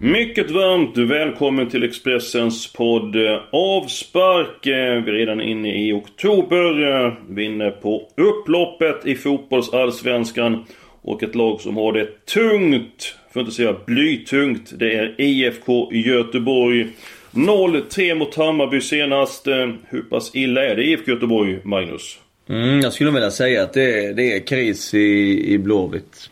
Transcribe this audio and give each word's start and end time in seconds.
Mycket 0.00 0.50
varmt 0.50 0.96
välkommen 0.96 1.68
till 1.70 1.82
Expressens 1.84 2.72
podd 2.72 3.16
eh, 3.16 3.40
Avspark. 3.52 4.66
Eh, 4.66 5.02
Vi 5.04 5.10
är 5.10 5.14
redan 5.14 5.40
inne 5.40 5.88
i 5.88 5.92
oktober. 5.92 6.82
eh, 7.06 7.12
Vi 7.28 7.42
är 7.42 7.46
inne 7.50 7.70
på 7.70 8.08
upploppet 8.16 9.06
i 9.06 9.14
fotbollsallsvenskan. 9.14 10.64
Och 11.02 11.22
ett 11.22 11.34
lag 11.34 11.60
som 11.60 11.76
har 11.76 11.92
det 11.92 12.26
tungt, 12.26 13.16
för 13.32 13.40
att 13.40 13.44
inte 13.44 13.56
säga 13.56 13.76
blytungt, 13.86 14.72
det 14.78 14.94
är 14.94 15.14
IFK 15.20 15.92
Göteborg. 15.92 16.86
0-3 17.32 18.14
mot 18.14 18.34
Hammarby 18.34 18.80
senast. 18.80 19.46
Hur 19.88 20.02
pass 20.10 20.30
illa 20.34 20.64
är 20.64 20.76
det 20.76 20.84
IFK 20.84 21.10
Göteborg, 21.10 21.58
Magnus? 21.64 22.18
Mm, 22.48 22.80
jag 22.80 22.92
skulle 22.92 23.10
vilja 23.10 23.30
säga 23.30 23.62
att 23.62 23.72
det 23.72 24.04
är, 24.06 24.14
det 24.14 24.32
är 24.36 24.46
kris 24.46 24.94
i, 24.94 25.44
i 25.52 25.58
Blåvitt. 25.58 26.30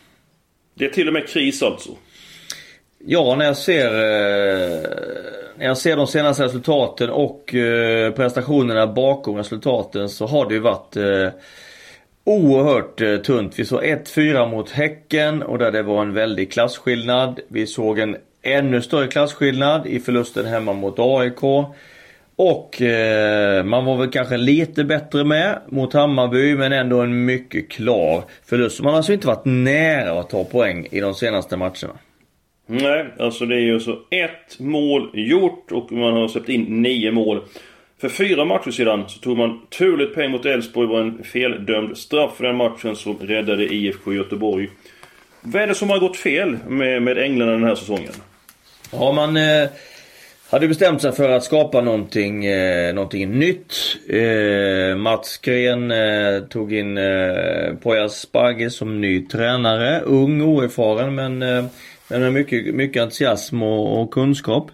Det 0.74 0.84
är 0.84 0.88
till 0.88 1.06
och 1.06 1.12
med 1.12 1.28
kris 1.28 1.62
alltså. 1.62 1.90
Ja, 3.08 3.34
när 3.34 3.44
jag 3.44 3.56
ser, 3.56 3.86
eh, 3.86 4.80
när 5.56 5.66
jag 5.66 5.78
ser 5.78 5.96
de 5.96 6.06
senaste 6.06 6.44
resultaten 6.44 7.10
och 7.10 7.54
eh, 7.54 8.12
prestationerna 8.12 8.86
bakom 8.86 9.36
resultaten 9.36 10.08
så 10.08 10.26
har 10.26 10.48
det 10.48 10.54
ju 10.54 10.60
varit 10.60 10.96
eh, 10.96 11.28
oerhört 12.24 13.00
eh, 13.00 13.16
tunt. 13.16 13.58
Vi 13.58 13.64
såg 13.64 13.82
1-4 13.82 14.50
mot 14.50 14.70
Häcken 14.70 15.42
och 15.42 15.58
där 15.58 15.72
det 15.72 15.82
var 15.82 16.02
en 16.02 16.12
väldig 16.12 16.52
klasskillnad. 16.52 17.40
Vi 17.48 17.66
såg 17.66 17.98
en 17.98 18.16
ännu 18.42 18.82
större 18.82 19.06
klasskillnad 19.06 19.86
i 19.86 20.00
förlusten 20.00 20.46
hemma 20.46 20.72
mot 20.72 20.98
AIK. 20.98 21.42
Och 22.36 22.82
eh, 22.82 23.64
man 23.64 23.84
var 23.84 23.96
väl 23.96 24.10
kanske 24.10 24.36
lite 24.36 24.84
bättre 24.84 25.24
med 25.24 25.58
mot 25.68 25.92
Hammarby 25.92 26.54
men 26.54 26.72
ändå 26.72 27.00
en 27.00 27.24
mycket 27.24 27.70
klar 27.70 28.24
förlust. 28.44 28.82
Man 28.82 28.90
har 28.90 28.96
alltså 28.96 29.12
inte 29.12 29.26
varit 29.26 29.44
nära 29.44 30.20
att 30.20 30.30
ta 30.30 30.44
poäng 30.44 30.86
i 30.90 31.00
de 31.00 31.14
senaste 31.14 31.56
matcherna. 31.56 31.98
Nej, 32.66 33.06
alltså 33.18 33.46
det 33.46 33.54
är 33.54 33.60
ju 33.60 33.80
så 33.80 33.98
ett 34.10 34.58
mål 34.58 35.10
gjort 35.14 35.72
och 35.72 35.92
man 35.92 36.12
har 36.12 36.28
släppt 36.28 36.48
in 36.48 36.82
nio 36.82 37.12
mål. 37.12 37.40
För 38.00 38.08
fyra 38.08 38.44
matcher 38.44 38.70
sedan 38.70 39.04
så 39.08 39.18
tog 39.18 39.38
man 39.38 39.60
turligt 39.78 40.14
poäng 40.14 40.30
mot 40.30 40.46
Elfsborg. 40.46 40.88
Det 40.88 40.92
var 40.92 41.00
en 41.00 41.24
feldömd 41.24 41.98
straff 41.98 42.36
för 42.36 42.44
den 42.44 42.56
matchen 42.56 42.96
som 42.96 43.18
räddade 43.18 43.74
IFK 43.74 44.12
Göteborg. 44.12 44.68
Vad 45.40 45.62
är 45.62 45.66
det 45.66 45.74
som 45.74 45.90
har 45.90 45.98
gått 45.98 46.16
fel 46.16 46.58
med, 46.68 47.02
med 47.02 47.18
Änglarna 47.18 47.52
den 47.52 47.64
här 47.64 47.74
säsongen? 47.74 48.12
Ja, 48.92 49.12
man 49.12 49.36
eh, 49.36 49.68
hade 50.50 50.68
bestämt 50.68 51.02
sig 51.02 51.12
för 51.12 51.30
att 51.30 51.44
skapa 51.44 51.80
någonting, 51.80 52.46
eh, 52.46 52.94
någonting 52.94 53.38
nytt. 53.38 53.74
Eh, 54.08 54.96
Mats 54.96 55.38
Gren 55.38 55.90
eh, 55.90 56.40
tog 56.50 56.72
in 56.72 56.98
eh, 56.98 57.74
Poya 57.82 58.08
Bagge 58.32 58.70
som 58.70 59.00
ny 59.00 59.26
tränare. 59.26 60.00
Ung, 60.00 60.42
oerfaren 60.42 61.14
men, 61.14 61.42
eh, 61.42 61.64
men 62.08 62.20
med 62.20 62.32
mycket, 62.32 62.74
mycket 62.74 63.02
entusiasm 63.02 63.62
och, 63.62 64.02
och 64.02 64.10
kunskap. 64.10 64.70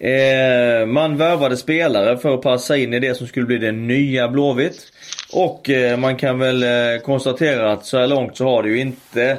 Eh, 0.00 0.86
man 0.86 1.16
värvade 1.16 1.56
spelare 1.56 2.18
för 2.18 2.34
att 2.34 2.42
passa 2.42 2.76
in 2.76 2.94
i 2.94 3.00
det 3.00 3.14
som 3.14 3.26
skulle 3.26 3.46
bli 3.46 3.58
det 3.58 3.72
nya 3.72 4.28
Blåvitt. 4.28 4.92
Och 5.32 5.70
eh, 5.70 5.98
man 5.98 6.16
kan 6.16 6.38
väl 6.38 6.62
eh, 6.62 7.02
konstatera 7.04 7.72
att 7.72 7.86
så 7.86 7.98
här 7.98 8.06
långt 8.06 8.36
så 8.36 8.44
har 8.44 8.62
det 8.62 8.68
ju 8.68 8.80
inte 8.80 9.36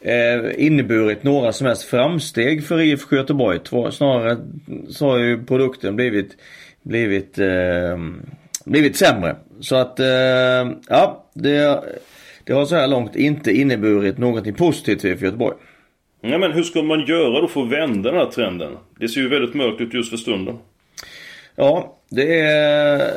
eh, 0.00 0.66
inneburit 0.66 1.22
några 1.22 1.52
som 1.52 1.66
helst 1.66 1.82
framsteg 1.82 2.64
för 2.66 2.80
IFK 2.80 3.16
Göteborg. 3.16 3.58
Två- 3.58 3.90
Snarare 3.90 4.36
så 4.88 5.08
har 5.10 5.18
ju 5.18 5.44
produkten 5.44 5.96
blivit, 5.96 6.36
blivit, 6.82 7.38
eh, 7.38 7.98
blivit 8.64 8.96
sämre. 8.96 9.36
Så 9.60 9.76
att, 9.76 10.00
eh, 10.00 10.06
ja, 10.88 11.24
det, 11.34 11.80
det 12.44 12.52
har 12.52 12.64
så 12.64 12.74
här 12.74 12.88
långt 12.88 13.16
inte 13.16 13.52
inneburit 13.52 14.18
någonting 14.18 14.54
positivt 14.54 15.00
för 15.00 15.08
IFK 15.08 15.24
Göteborg. 15.24 15.56
Nej 16.20 16.38
men 16.38 16.52
hur 16.52 16.62
ska 16.62 16.82
man 16.82 17.06
göra 17.06 17.40
då 17.40 17.48
för 17.48 17.62
att 17.62 17.72
vända 17.72 18.10
den 18.10 18.20
här 18.20 18.26
trenden? 18.26 18.76
Det 18.98 19.08
ser 19.08 19.20
ju 19.20 19.28
väldigt 19.28 19.54
mörkt 19.54 19.80
ut 19.80 19.94
just 19.94 20.10
för 20.10 20.16
stunden. 20.16 20.58
Ja, 21.56 21.98
det 22.10 22.40
är 22.40 23.12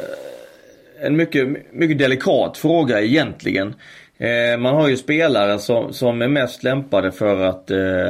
en 1.01 1.15
mycket, 1.15 1.73
mycket 1.73 1.97
delikat 1.97 2.57
fråga 2.57 3.01
egentligen. 3.01 3.75
Eh, 4.17 4.57
man 4.59 4.75
har 4.75 4.89
ju 4.89 4.97
spelare 4.97 5.59
som, 5.59 5.93
som 5.93 6.21
är 6.21 6.27
mest 6.27 6.63
lämpade 6.63 7.11
för 7.11 7.41
att 7.41 7.71
eh, 7.71 8.09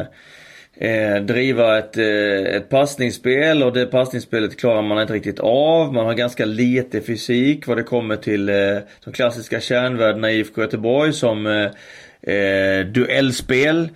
eh, 0.90 1.22
driva 1.22 1.78
ett, 1.78 1.98
eh, 1.98 2.56
ett 2.56 2.70
passningsspel 2.70 3.64
och 3.64 3.74
det 3.74 3.86
passningsspelet 3.86 4.60
klarar 4.60 4.82
man 4.82 5.02
inte 5.02 5.14
riktigt 5.14 5.40
av. 5.40 5.94
Man 5.94 6.06
har 6.06 6.14
ganska 6.14 6.46
lite 6.46 7.02
fysik 7.02 7.68
vad 7.68 7.78
det 7.78 7.84
kommer 7.84 8.16
till 8.16 8.50
eh, 8.50 8.56
de 9.06 9.14
klassiska 9.14 9.60
kärnvärdena 9.60 10.32
i 10.32 10.40
IFK 10.40 10.62
Göteborg 10.62 11.14
som 11.14 11.48
eh, 11.48 12.36
eh, 12.36 12.86
duellspel. 12.86 13.90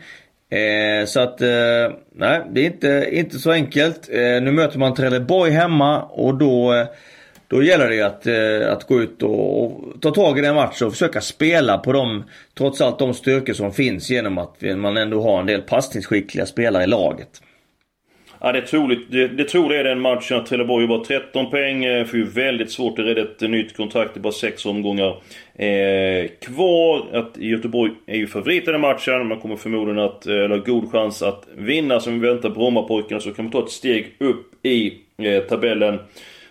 Eh, 0.50 1.06
så 1.06 1.20
att, 1.20 1.42
eh, 1.42 1.96
nej 2.16 2.42
det 2.52 2.62
är 2.62 2.66
inte, 2.66 3.10
inte 3.12 3.40
så 3.40 3.52
enkelt. 3.52 4.10
Eh, 4.12 4.20
nu 4.20 4.52
möter 4.52 4.80
man 4.80 4.94
Trelleborg 4.94 5.52
hemma 5.52 6.02
och 6.02 6.36
då, 6.36 6.74
eh, 6.74 6.88
då 7.48 7.64
gäller 7.64 7.90
det 7.90 8.02
att, 8.02 8.28
eh, 8.28 8.74
att 8.74 8.88
gå 8.88 9.02
ut 9.02 9.24
och, 9.24 9.66
och 9.66 10.02
ta 10.02 10.12
tag 10.12 10.40
i 10.40 10.42
den 10.42 10.56
matchen 10.56 10.88
och 10.88 10.94
försöka 10.94 11.22
spela 11.22 11.78
på 11.78 11.92
de, 11.92 12.24
trots 12.58 12.82
allt 12.82 13.00
de 13.00 13.14
styrkor 13.14 13.54
som 13.54 13.74
finns 13.74 14.10
genom 14.10 14.38
att 14.38 14.62
man 14.76 14.98
ändå 14.98 15.22
har 15.22 15.40
en 15.40 15.46
del 15.46 15.62
passningsskickliga 15.62 16.46
spelare 16.46 16.84
i 16.84 16.88
laget. 16.88 17.42
Ja, 18.42 18.52
det 18.52 18.58
är 18.60 18.62
troligt. 18.62 19.12
Det, 19.12 19.28
det 19.28 19.44
troliga 19.44 19.80
är 19.80 19.84
den 19.84 20.02
matchen 20.02 20.38
att 20.38 20.46
Trelleborg 20.46 20.88
bara 20.88 21.04
13 21.04 21.50
poäng. 21.50 21.86
eh, 21.86 22.06
Får 22.06 22.20
ju 22.20 22.26
väldigt 22.26 22.72
svårt 22.72 23.00
att 23.00 23.06
rädda 23.06 23.22
ett 23.22 23.42
nytt 23.42 23.78
kontrakt 23.78 24.14
Det 24.14 24.20
är 24.20 24.22
bara 24.22 24.34
6 24.34 24.66
omgångar. 24.66 25.16
Eh, 25.56 26.30
kvar 26.42 27.06
att 27.14 27.38
Göteborg 27.38 27.92
är 28.08 28.18
ju 28.18 28.28
favorit 28.28 28.68
i 28.68 28.72
den 28.72 28.82
matchen. 28.82 29.28
Man 29.28 29.40
kommer 29.40 29.56
förmodligen 29.56 30.00
att, 30.00 30.28
eh, 30.28 30.36
eller 30.36 30.58
god 30.58 30.92
chans 30.92 31.22
att 31.24 31.48
vinna. 31.56 32.00
Så 32.00 32.12
vi 32.12 32.20
väntar 32.20 32.50
Brommapojkarna 32.50 33.22
så 33.22 33.32
kan 33.34 33.46
man 33.46 33.52
ta 33.52 33.64
ett 33.64 33.70
steg 33.72 34.16
upp 34.20 34.66
i 34.66 34.94
eh, 35.18 35.44
tabellen. 35.44 36.00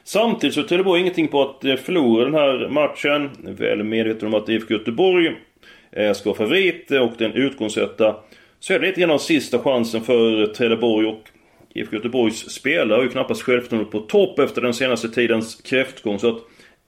Samtidigt 0.04 0.54
så 0.54 0.60
är 0.60 0.64
Trelleborg 0.64 1.00
ingenting 1.00 1.28
på 1.28 1.42
att 1.42 1.64
eh, 1.64 1.76
förlora 1.76 2.24
den 2.24 2.34
här 2.34 2.68
matchen. 2.68 3.30
Väl 3.58 3.82
medveten 3.82 4.28
om 4.28 4.34
att 4.34 4.48
IFK 4.48 4.74
Göteborg 4.74 5.32
eh, 5.92 6.12
ska 6.12 6.30
vara 6.30 6.38
favorit 6.38 6.90
eh, 6.90 7.00
och 7.00 7.12
den 7.18 7.32
utgångsetta. 7.32 8.16
Så 8.60 8.74
är 8.74 8.78
det 8.78 8.86
lite 8.86 9.00
grann 9.00 9.10
av 9.10 9.18
sista 9.18 9.58
chansen 9.58 10.00
för 10.00 10.46
Trelleborg 10.46 11.06
och 11.06 11.22
IFK 11.78 11.96
Göteborgs 11.96 12.50
spelare 12.50 12.96
har 12.96 13.02
ju 13.02 13.08
knappast 13.08 13.42
självförtroende 13.42 13.90
på 13.90 14.00
topp 14.00 14.38
efter 14.38 14.62
den 14.62 14.74
senaste 14.74 15.08
tidens 15.08 15.54
kräftgång. 15.64 16.18
Så 16.18 16.28
att 16.28 16.38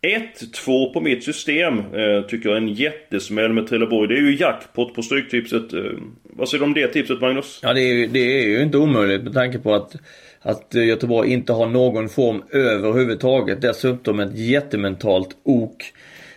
1-2 0.03 0.93
på 0.93 1.01
mitt 1.01 1.25
system 1.25 1.79
eh, 1.79 2.23
tycker 2.29 2.49
jag 2.49 2.59
är 2.59 2.63
en 2.63 2.69
jättesmäll 2.75 3.53
med 3.53 3.67
Trelleborg. 3.69 4.09
Det 4.09 4.15
är 4.15 4.23
ju 4.23 4.37
jackpot 4.37 4.95
på 4.95 5.03
Stryktipset. 5.03 5.73
Eh, 5.73 5.81
vad 6.23 6.49
säger 6.49 6.61
du 6.61 6.65
om 6.67 6.75
det 6.75 6.89
tipset 6.89 7.21
Magnus? 7.21 7.61
Ja 7.63 7.73
det 7.75 7.81
är, 7.81 7.95
ju- 7.95 8.07
det 8.07 8.19
är 8.43 8.47
ju 8.49 8.63
inte 8.63 8.79
omöjligt 8.79 9.23
med 9.23 9.35
tanke 9.35 9.59
på 9.59 9.75
att, 9.75 9.97
att 10.41 10.75
eh, 10.75 10.85
Göteborg 10.87 11.33
inte 11.33 11.53
har 11.53 11.67
någon 11.67 12.09
form 12.09 12.43
överhuvudtaget. 12.51 13.61
Dessutom 13.61 14.21
ett 14.21 14.39
jättementalt 14.39 15.29
ok 15.45 15.83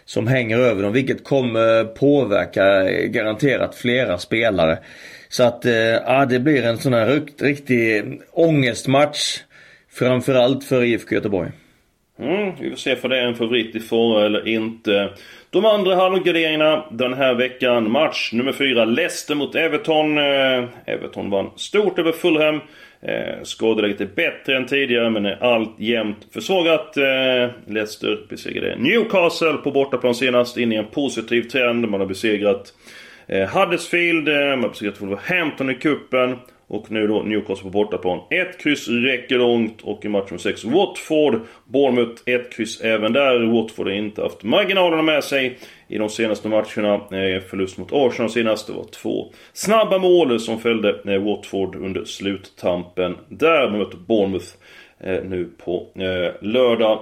som 0.06 0.28
hänger 0.28 0.58
över 0.60 0.84
dem 0.84 0.94
vilket 0.94 1.24
kommer 1.24 1.84
påverka 1.84 2.84
garanterat 3.08 3.76
flera 3.76 4.18
spelare. 4.18 4.78
Så 5.30 5.44
att 5.44 5.66
eh, 5.66 5.74
ja, 5.74 6.26
det 6.26 6.40
blir 6.40 6.64
en 6.66 6.78
sån 6.78 6.94
här 6.94 7.08
rikt- 7.08 7.42
riktig 7.42 8.04
ångestmatch. 8.32 9.38
Framförallt 9.94 10.64
för 10.64 10.84
IFK 10.84 11.16
Göteborg. 11.16 11.52
Mm, 12.20 12.52
vi 12.60 12.70
får 12.70 12.78
se 12.78 12.96
för 12.96 13.10
det 13.10 13.18
är 13.20 13.26
en 13.28 13.36
favorit 13.36 13.76
i 13.76 13.80
fara 13.80 14.26
eller 14.26 14.48
inte. 14.48 15.10
De 15.50 15.66
andra 15.66 15.96
halvgarderingarna 15.96 16.86
den 16.92 17.14
här 17.14 17.34
veckan. 17.34 17.92
Match 17.92 18.30
nummer 18.34 18.52
4. 18.54 18.86
Leicester 18.86 19.36
mot 19.36 19.56
Everton. 19.56 20.18
Eh, 20.18 20.64
Everton 20.86 21.30
vann 21.30 21.50
stort 21.56 22.00
över 22.00 22.12
Fulham. 22.12 22.60
Eh, 23.04 23.44
skadeläget 23.44 24.02
är 24.02 24.06
bättre 24.06 24.58
än 24.58 24.66
tidigare 24.66 25.10
men 25.10 25.26
är 25.26 25.44
alltjämt 25.44 26.28
försvagat. 26.34 26.98
Eh, 26.98 27.50
Leicester 27.68 28.26
besegrade 28.30 28.76
Newcastle 28.76 29.54
på 29.54 29.72
bortaplan 29.72 30.16
senast. 30.16 30.58
In 30.58 30.72
i 30.72 30.76
en 30.76 30.86
positiv 30.86 31.42
trend. 31.42 31.90
Man 31.90 32.00
har 32.00 32.08
besegrat 32.08 32.74
eh, 33.28 33.50
Huddersfield. 33.50 34.30
Eh, 34.30 34.36
man 34.36 34.62
har 34.62 34.70
besegrat 34.70 35.02
Wolverhampton 35.02 35.70
i 35.70 35.74
kuppen 35.74 36.38
och 36.72 36.92
nu 36.92 37.08
då 37.08 37.22
Newcastle 37.22 37.64
på 37.64 37.70
bortaplan. 37.70 38.20
Ett 38.30 38.58
kryss 38.58 38.88
räcker 38.88 39.38
långt 39.38 39.82
och 39.82 40.06
i 40.06 40.10
match 40.10 40.30
nummer 40.30 40.38
6 40.38 40.64
Watford. 40.64 41.40
Bournemouth 41.66 42.22
ett 42.26 42.54
kryss 42.54 42.82
även 42.82 43.14
där. 43.14 43.40
Watford 43.54 43.88
har 43.88 43.94
inte 43.94 44.22
haft 44.22 44.44
marginalerna 44.44 45.02
med 45.02 45.24
sig 45.24 45.58
i 45.88 45.98
de 45.98 46.10
senaste 46.10 46.48
matcherna. 46.48 46.94
Eh, 46.94 47.42
förlust 47.42 47.78
mot 47.78 47.90
Arsenal 47.92 48.30
senast. 48.30 48.68
Det 48.68 48.74
var 48.74 48.84
två 48.84 49.34
snabba 49.54 49.98
mål 49.98 50.40
som 50.40 50.60
fällde 50.60 51.14
eh, 51.14 51.22
Watford 51.24 51.76
under 51.76 52.06
sluttampen. 52.06 53.18
Där 53.30 53.70
möter 53.70 53.98
Bournemouth 53.98 54.48
eh, 55.00 55.24
nu 55.24 55.50
på 55.66 55.88
lördag. 56.42 57.00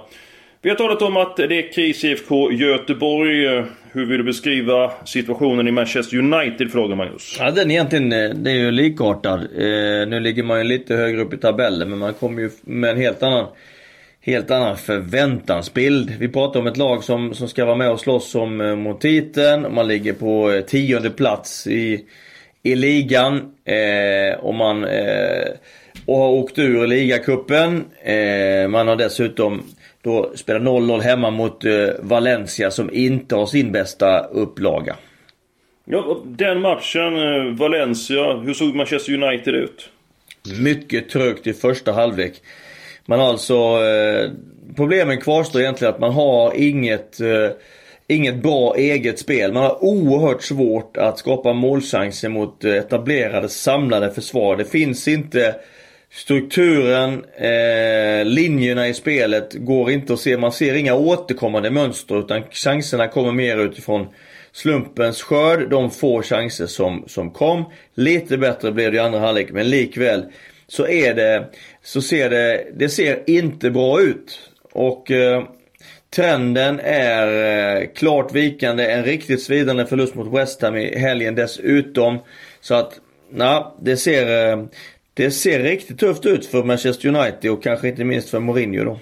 Vi 0.62 0.70
har 0.70 0.76
talat 0.76 1.02
om 1.02 1.16
att 1.16 1.36
det 1.36 1.44
är 1.44 1.72
kris 1.72 2.04
i 2.04 2.08
IFK 2.08 2.52
Göteborg. 2.52 3.64
Hur 3.92 4.06
vill 4.06 4.18
du 4.18 4.24
beskriva 4.24 4.92
situationen 5.04 5.68
i 5.68 5.70
Manchester 5.70 6.16
United? 6.16 6.72
Frågar 6.72 6.96
Magnus. 6.96 7.36
Ja, 7.38 7.50
den 7.50 7.70
egentligen, 7.70 8.12
eh, 8.12 8.30
det 8.30 8.50
är 8.50 8.54
ju 8.54 8.70
likartad. 8.70 9.40
Eh, 9.40 10.08
nu 10.08 10.20
ligger 10.20 10.42
man 10.42 10.58
ju 10.58 10.64
lite 10.64 10.94
högre 10.94 11.20
upp 11.20 11.34
i 11.34 11.36
tabellen 11.36 11.90
men 11.90 11.98
man 11.98 12.14
kommer 12.14 12.42
ju 12.42 12.50
med 12.62 12.90
en 12.90 12.96
helt 12.96 13.22
annan 13.22 13.46
helt 14.20 14.50
annan 14.50 14.76
förväntansbild. 14.76 16.10
Vi 16.18 16.28
pratar 16.28 16.60
om 16.60 16.66
ett 16.66 16.76
lag 16.76 17.04
som, 17.04 17.34
som 17.34 17.48
ska 17.48 17.64
vara 17.64 17.76
med 17.76 17.90
och 17.90 18.00
slåss 18.00 18.34
om 18.34 18.60
eh, 18.60 18.76
mot 18.76 19.00
titeln. 19.00 19.74
Man 19.74 19.88
ligger 19.88 20.12
på 20.12 20.52
eh, 20.52 20.60
tionde 20.60 21.10
plats 21.10 21.66
i, 21.66 22.04
i 22.62 22.74
ligan. 22.74 23.52
Eh, 23.64 24.38
och 24.40 24.54
man 24.54 24.84
eh, 24.84 25.48
och 26.06 26.16
har 26.16 26.28
åkt 26.28 26.58
ur 26.58 26.86
ligacupen. 26.86 27.84
Eh, 28.02 28.68
man 28.68 28.88
har 28.88 28.96
dessutom 28.96 29.62
då 30.02 30.32
spelar 30.34 30.60
0-0 30.60 31.00
hemma 31.00 31.30
mot 31.30 31.64
eh, 31.64 31.88
Valencia 32.00 32.70
som 32.70 32.90
inte 32.92 33.34
har 33.34 33.46
sin 33.46 33.72
bästa 33.72 34.20
upplaga. 34.24 34.96
Ja, 35.84 36.20
den 36.24 36.60
matchen, 36.60 37.16
eh, 37.16 37.54
Valencia, 37.54 38.36
hur 38.36 38.54
såg 38.54 38.74
Manchester 38.74 39.22
United 39.22 39.54
ut? 39.54 39.88
Mycket 40.60 41.08
trögt 41.08 41.46
i 41.46 41.52
första 41.52 41.92
halvlek. 41.92 42.42
Man 43.06 43.18
har 43.20 43.28
alltså... 43.28 43.54
Eh, 43.54 44.30
problemen 44.76 45.20
kvarstår 45.20 45.60
egentligen 45.60 45.94
att 45.94 46.00
man 46.00 46.12
har 46.12 46.52
inget... 46.56 47.20
Eh, 47.20 47.50
inget 48.06 48.42
bra 48.42 48.76
eget 48.76 49.18
spel. 49.18 49.52
Man 49.52 49.62
har 49.62 49.84
oerhört 49.84 50.42
svårt 50.42 50.96
att 50.96 51.18
skapa 51.18 51.52
målchanser 51.52 52.28
mot 52.28 52.64
eh, 52.64 52.74
etablerade 52.74 53.48
samlade 53.48 54.10
försvar. 54.10 54.56
Det 54.56 54.64
finns 54.64 55.08
inte 55.08 55.54
Strukturen, 56.12 57.24
eh, 57.36 58.24
linjerna 58.24 58.88
i 58.88 58.94
spelet 58.94 59.54
går 59.54 59.90
inte 59.90 60.12
att 60.12 60.20
se. 60.20 60.36
Man 60.36 60.52
ser 60.52 60.74
inga 60.74 60.94
återkommande 60.94 61.70
mönster 61.70 62.18
utan 62.18 62.42
chanserna 62.50 63.08
kommer 63.08 63.32
mer 63.32 63.58
utifrån 63.58 64.06
slumpens 64.52 65.22
skörd. 65.22 65.70
De 65.70 65.90
få 65.90 66.22
chanser 66.22 66.66
som, 66.66 67.04
som 67.06 67.30
kom. 67.30 67.64
Lite 67.94 68.38
bättre 68.38 68.72
blev 68.72 68.92
det 68.92 68.96
i 68.96 69.00
andra 69.00 69.18
halvlek 69.18 69.50
men 69.50 69.70
likväl 69.70 70.24
så 70.70 70.86
är 70.86 71.14
det, 71.14 71.48
så 71.82 72.02
ser 72.02 72.30
det, 72.30 72.66
det 72.74 72.88
ser 72.88 73.30
inte 73.30 73.70
bra 73.70 74.00
ut. 74.00 74.50
Och 74.72 75.10
eh, 75.10 75.44
trenden 76.14 76.80
är 76.84 77.80
eh, 77.82 77.88
klart 77.94 78.34
vikande. 78.34 78.86
En 78.86 79.04
riktigt 79.04 79.42
svidande 79.42 79.86
förlust 79.86 80.14
mot 80.14 80.34
West 80.34 80.62
Ham 80.62 80.76
i 80.76 80.98
helgen 80.98 81.34
dessutom. 81.34 82.18
Så 82.60 82.74
att, 82.74 83.00
ja, 83.36 83.76
det 83.80 83.96
ser, 83.96 84.52
eh, 84.52 84.64
det 85.20 85.30
ser 85.30 85.62
riktigt 85.62 85.98
tufft 85.98 86.26
ut 86.26 86.46
för 86.46 86.64
Manchester 86.64 87.08
United 87.08 87.50
och 87.50 87.62
kanske 87.62 87.88
inte 87.88 88.04
minst 88.04 88.30
för 88.30 88.40
Mourinho 88.40 88.84
då. 88.84 88.98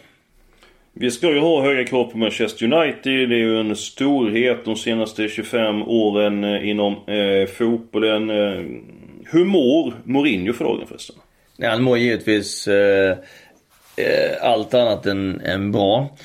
Vi 0.92 1.10
ska 1.10 1.30
ju 1.30 1.38
ha 1.38 1.62
höga 1.62 1.84
krav 1.84 2.04
på 2.04 2.18
Manchester 2.18 2.64
United. 2.64 3.28
Det 3.28 3.34
är 3.34 3.38
ju 3.38 3.60
en 3.60 3.76
storhet 3.76 4.64
de 4.64 4.76
senaste 4.76 5.28
25 5.28 5.82
åren 5.82 6.44
eh, 6.44 6.68
inom 6.68 6.92
eh, 6.92 7.48
fotbollen. 7.48 8.30
Eh, 8.30 8.64
hur 9.32 9.44
mår 9.44 9.94
Mourinho 10.04 10.52
för 10.52 10.64
dagen 10.64 10.86
förresten? 10.88 11.16
Ja, 11.56 11.70
han 11.70 11.82
mår 11.82 11.98
givetvis 11.98 12.68
eh, 12.68 13.10
eh, 13.96 14.42
allt 14.42 14.74
annat 14.74 15.06
än, 15.06 15.40
än 15.40 15.72
bra. 15.72 16.16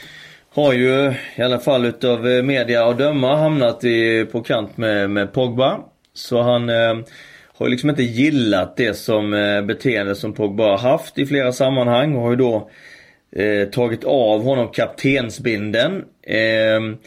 Har 0.49 0.73
ju 0.73 1.13
i 1.35 1.41
alla 1.41 1.59
fall 1.59 1.85
utav 1.85 2.27
eh, 2.27 2.43
media 2.43 2.85
att 2.85 2.97
döma 2.97 3.35
hamnat 3.35 3.83
i, 3.83 4.25
på 4.31 4.41
kant 4.41 4.77
med, 4.77 5.09
med 5.09 5.33
Pogba. 5.33 5.79
Så 6.13 6.41
han 6.41 6.69
har 7.57 7.69
liksom 7.69 7.89
inte 7.89 8.03
gillat 8.03 8.77
det 8.77 8.93
som 8.93 9.33
eh, 9.33 9.61
beteende 9.61 10.15
som 10.15 10.33
Pogba 10.33 10.63
har 10.63 10.77
haft 10.77 11.17
i 11.17 11.25
flera 11.25 11.51
sammanhang 11.51 12.15
och 12.15 12.21
har 12.21 12.29
ju 12.29 12.35
då 12.35 12.69
eh, 13.35 13.69
tagit 13.69 14.03
av 14.03 14.43
honom 14.43 14.71
kaptensbinden. 14.71 16.03
Eh, 16.27 16.97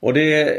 och 0.00 0.14
det, 0.14 0.56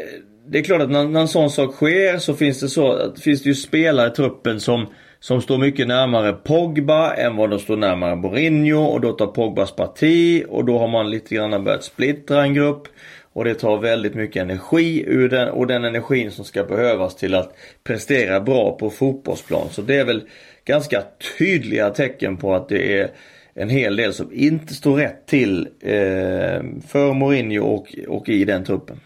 det 0.48 0.60
är 0.60 0.64
klart 0.64 0.82
att 0.82 0.92
när, 0.92 1.04
när 1.08 1.20
en 1.20 1.28
sån 1.28 1.50
sak 1.50 1.74
sker 1.74 2.18
så 2.18 2.34
finns 2.34 2.60
det, 2.60 2.70
så, 2.70 3.14
finns 3.22 3.44
det 3.44 3.50
ju 3.50 3.56
spelare 3.56 4.08
i 4.08 4.12
truppen 4.12 4.60
som, 4.60 4.88
som 5.20 5.42
står 5.42 5.58
mycket 5.58 5.88
närmare 5.88 6.34
Pogba 6.34 7.14
än 7.14 7.36
vad 7.36 7.50
de 7.50 7.60
står 7.60 7.78
närmare 7.78 8.16
Mourinho 8.16 8.86
och 8.86 9.02
då 9.02 9.12
tar 9.12 9.28
Pogbas 9.28 9.76
parti 9.76 10.44
och 10.50 10.66
då 10.66 10.78
har 10.78 10.88
man 10.88 11.10
lite 11.10 11.36
grann 11.36 11.64
börjat 11.64 11.84
splittra 11.84 12.44
en 12.44 12.54
grupp. 12.54 12.88
Och 13.34 13.44
det 13.44 13.54
tar 13.54 13.78
väldigt 13.78 14.16
mycket 14.16 14.42
energi 14.42 15.04
ur 15.08 15.30
den 15.30 15.50
och 15.50 15.68
den 15.68 15.84
energin 15.84 16.32
som 16.32 16.46
ska 16.46 16.64
behövas 16.64 17.16
till 17.16 17.36
att 17.36 17.58
prestera 17.84 18.42
bra 18.42 18.78
på 18.78 18.90
fotbollsplan. 18.90 19.68
Så 19.72 19.82
det 19.82 19.96
är 19.96 20.06
väl 20.06 20.22
ganska 20.66 21.04
tydliga 21.38 21.90
tecken 21.90 22.38
på 22.38 22.56
att 22.56 22.70
det 22.70 23.00
är 23.00 23.10
en 23.54 23.70
hel 23.70 23.96
del 23.96 24.14
som 24.14 24.34
inte 24.34 24.74
står 24.74 24.98
rätt 24.98 25.26
till 25.26 25.68
eh, 25.82 26.62
för 26.88 27.14
Mourinho 27.14 27.66
och, 27.66 27.96
och 28.08 28.30
i 28.30 28.46
den 28.46 28.64
truppen. 28.64 29.00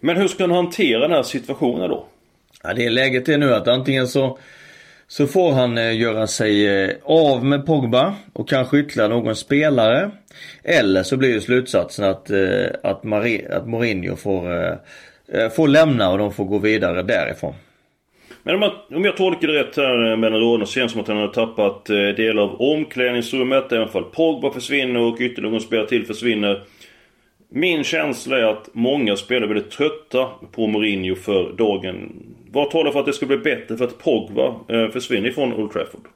Men 0.00 0.16
hur 0.16 0.28
ska 0.28 0.42
han 0.42 0.50
hantera 0.50 1.00
den 1.00 1.10
här 1.10 1.22
situationen 1.22 1.90
då? 1.90 2.06
Ja, 2.62 2.74
det 2.74 2.90
läget 2.90 3.28
är 3.28 3.38
nu 3.38 3.54
att 3.54 3.68
antingen 3.68 4.08
så 4.08 4.38
så 5.10 5.26
får 5.26 5.52
han 5.52 5.78
eh, 5.78 6.00
göra 6.00 6.26
sig 6.26 6.84
eh, 6.84 6.90
av 7.04 7.44
med 7.44 7.66
Pogba 7.66 8.14
och 8.32 8.48
kanske 8.48 8.78
ytterligare 8.78 9.08
någon 9.08 9.36
spelare. 9.36 10.10
Eller 10.64 11.02
så 11.02 11.16
blir 11.16 11.28
ju 11.28 11.40
slutsatsen 11.40 12.04
att, 12.04 12.30
eh, 12.30 12.66
att, 12.82 13.04
Marie, 13.04 13.56
att 13.56 13.68
Mourinho 13.68 14.16
får, 14.16 14.78
får 15.56 15.68
lämna 15.68 16.10
och 16.10 16.18
de 16.18 16.32
får 16.32 16.44
gå 16.44 16.58
vidare 16.58 17.02
därifrån. 17.02 17.54
Men 18.42 18.54
om 18.54 18.62
jag, 18.62 18.72
om 18.96 19.04
jag 19.04 19.16
tolkar 19.16 19.48
det 19.48 19.60
rätt 19.60 19.76
här 19.76 20.16
med 20.16 20.32
raderna 20.32 20.66
så 20.66 20.72
känns 20.72 20.92
det 20.92 20.92
som 20.92 21.00
att 21.00 21.08
han 21.08 21.16
har 21.16 21.28
tappat 21.28 21.84
delar 22.16 22.42
av 22.42 22.60
omklädningsrummet. 22.60 23.72
Även 23.72 23.88
fall 23.88 24.04
Pogba 24.04 24.52
försvinner 24.52 25.00
och 25.00 25.16
ytterligare 25.20 25.52
någon 25.52 25.60
spelare 25.60 25.88
till 25.88 26.06
försvinner. 26.06 26.62
Min 27.48 27.84
känsla 27.84 28.38
är 28.38 28.44
att 28.44 28.68
många 28.72 29.16
spelare 29.16 29.44
är 29.44 29.54
väldigt 29.54 29.70
trötta 29.70 30.28
på 30.52 30.66
Mourinho 30.66 31.14
för 31.14 31.52
dagen. 31.52 32.12
Vad 32.52 32.70
talar 32.70 32.92
för 32.92 33.00
att 33.00 33.06
det 33.06 33.12
ska 33.12 33.26
bli 33.26 33.36
bättre 33.36 33.76
för 33.76 33.84
att 33.84 33.98
Pogba 33.98 34.46
eh, 34.68 34.90
försvinner 34.92 35.30
från 35.30 35.52
Old 35.52 35.72
Trafford? 35.72 36.08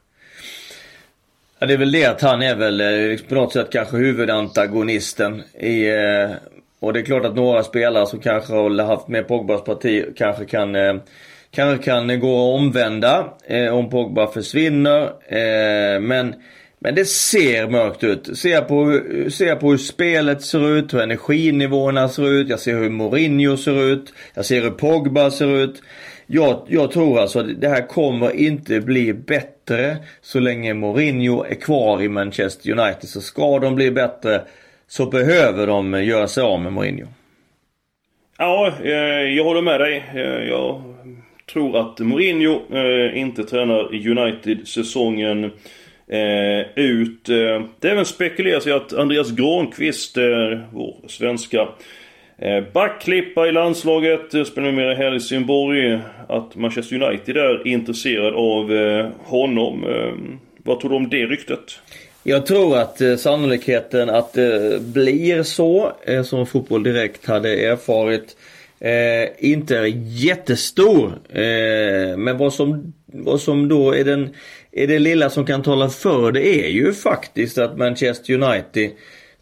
Ja, 1.59 1.67
det 1.67 1.73
är 1.73 1.77
väl 1.77 1.91
det 1.91 2.05
att 2.05 2.21
han 2.21 2.41
är 2.41 2.55
väl 2.55 2.81
eh, 2.81 3.09
liksom 3.09 3.27
på 3.27 3.35
något 3.35 3.53
sätt 3.53 3.67
kanske 3.71 3.97
huvudantagonisten 3.97 5.43
i... 5.59 5.87
Eh, 5.89 6.31
och 6.79 6.93
det 6.93 6.99
är 6.99 7.03
klart 7.03 7.25
att 7.25 7.35
några 7.35 7.63
spelare 7.63 8.07
som 8.07 8.19
kanske 8.19 8.53
har 8.53 8.83
haft 8.83 9.07
med 9.07 9.27
Pogbas 9.27 9.63
parti 9.63 10.05
kanske 10.15 10.45
kan... 10.45 11.01
Kanske 11.51 11.83
kan 11.85 12.19
gå 12.19 12.35
och 12.35 12.55
omvända 12.55 13.33
om 13.71 13.89
Pogba 13.89 14.27
försvinner. 14.27 15.09
Men 15.99 16.35
men 16.79 16.95
det 16.95 17.05
ser 17.05 17.67
mörkt 17.67 18.03
ut. 18.03 18.37
Ser 18.37 18.61
på, 18.61 19.01
ser 19.31 19.55
på 19.55 19.71
hur 19.71 19.77
spelet 19.77 20.41
ser 20.41 20.77
ut, 20.77 20.93
hur 20.93 21.01
energinivåerna 21.01 22.09
ser 22.09 22.31
ut. 22.31 22.49
Jag 22.49 22.59
ser 22.59 22.75
hur 22.75 22.89
Mourinho 22.89 23.57
ser 23.57 23.83
ut. 23.83 24.13
Jag 24.33 24.45
ser 24.45 24.61
hur 24.61 24.71
Pogba 24.71 25.31
ser 25.31 25.63
ut. 25.63 25.81
Jag, 26.27 26.61
jag 26.67 26.91
tror 26.91 27.19
alltså 27.19 27.39
att 27.39 27.61
det 27.61 27.67
här 27.67 27.87
kommer 27.87 28.35
inte 28.35 28.81
bli 28.81 29.13
bättre 29.13 29.97
så 30.21 30.39
länge 30.39 30.73
Mourinho 30.73 31.43
är 31.43 31.55
kvar 31.55 32.01
i 32.01 32.09
Manchester 32.09 32.71
United. 32.71 33.09
Så 33.09 33.21
ska 33.21 33.59
de 33.59 33.75
bli 33.75 33.91
bättre 33.91 34.41
så 34.87 35.05
behöver 35.05 35.67
de 35.67 36.03
göra 36.03 36.27
sig 36.27 36.43
av 36.43 36.59
med 36.59 36.73
Mourinho. 36.73 37.07
Ja, 38.37 38.73
eh, 38.83 38.91
jag 39.35 39.43
håller 39.43 39.61
med 39.61 39.79
dig. 39.79 40.03
Eh, 40.15 40.47
jag 40.49 40.81
tror 41.53 41.77
att 41.77 41.99
Mourinho 41.99 42.61
eh, 42.75 43.17
inte 43.17 43.43
tränar 43.43 44.07
United 44.07 44.67
säsongen 44.67 45.51
ut. 46.75 47.25
Det 47.79 47.89
även 47.89 48.05
spekuleras 48.05 48.67
i 48.67 48.71
att 48.71 48.93
Andreas 48.93 49.31
Granqvist, 49.31 50.17
vår 50.71 51.07
svenska 51.07 51.67
Eh, 52.37 52.63
backklippa 52.73 53.47
i 53.47 53.51
landslaget, 53.51 54.47
spelar 54.47 54.71
numera 54.71 54.91
i 54.91 54.95
Helsingborg. 54.95 55.99
Att 56.27 56.55
Manchester 56.55 57.03
United 57.03 57.37
är 57.37 57.67
intresserad 57.67 58.33
av 58.33 58.73
eh, 58.73 59.07
honom. 59.23 59.83
Eh, 59.83 60.13
vad 60.57 60.79
tror 60.79 60.89
du 60.89 60.95
om 60.95 61.09
det 61.09 61.25
ryktet? 61.25 61.79
Jag 62.23 62.45
tror 62.45 62.77
att 62.77 63.01
eh, 63.01 63.15
sannolikheten 63.15 64.09
att 64.09 64.33
det 64.33 64.81
blir 64.81 65.43
så, 65.43 65.91
eh, 66.05 66.23
som 66.23 66.45
Fotboll 66.45 66.83
Direkt 66.83 67.25
hade 67.25 67.49
erfarit, 67.49 68.37
eh, 68.79 69.49
inte 69.49 69.77
är 69.77 69.85
jättestor. 70.25 71.11
Men 72.17 72.37
vad 72.37 72.53
som, 72.53 72.93
vad 73.05 73.41
som 73.41 73.67
då 73.67 73.91
är 73.91 74.03
den 74.03 74.29
är 74.71 74.87
det 74.87 74.99
lilla 74.99 75.29
som 75.29 75.45
kan 75.45 75.63
tala 75.63 75.89
för 75.89 76.31
det 76.31 76.65
är 76.65 76.69
ju 76.69 76.93
faktiskt 76.93 77.57
att 77.57 77.77
Manchester 77.77 78.33
United 78.33 78.91